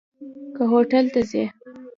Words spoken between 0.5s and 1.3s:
که هوټل ته